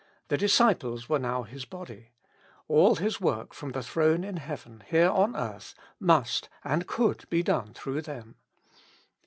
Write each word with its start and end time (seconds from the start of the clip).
The 0.29 0.37
disciples 0.37 1.07
were 1.07 1.19
now 1.19 1.43
His 1.43 1.63
body: 1.63 2.09
all 2.67 2.95
His 2.95 3.21
work 3.21 3.53
from 3.53 3.73
the 3.73 3.83
throne 3.83 4.23
in 4.23 4.37
heaven 4.37 4.81
here 4.87 5.11
on 5.11 5.35
earth 5.35 5.75
must 5.99 6.49
and 6.63 6.87
could 6.87 7.29
be 7.29 7.43
done 7.43 7.75
through 7.75 8.01
them. 8.01 8.33